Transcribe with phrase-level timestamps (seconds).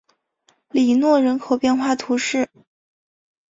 [0.71, 2.49] 里诺人口变化图示